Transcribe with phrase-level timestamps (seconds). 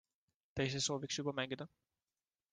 [0.55, 1.69] Ta ise sooviks juba mängida.